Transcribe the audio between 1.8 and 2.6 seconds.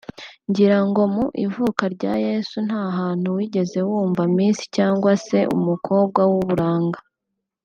rya Yesu